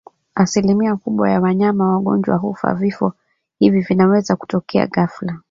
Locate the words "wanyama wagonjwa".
1.41-2.37